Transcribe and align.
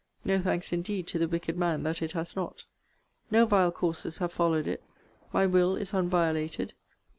No 0.25 0.41
thanks 0.41 0.73
indeed 0.73 1.05
to 1.09 1.19
the 1.19 1.27
wicked 1.27 1.55
man 1.55 1.83
that 1.83 2.01
it 2.01 2.13
has 2.13 2.35
not. 2.35 2.65
No 3.29 3.45
vile 3.45 3.71
courses 3.71 4.17
have 4.17 4.33
followed 4.33 4.65
it. 4.65 4.83
My 5.31 5.45
will 5.45 5.75
is 5.75 5.91
unviolated. 5.93 6.71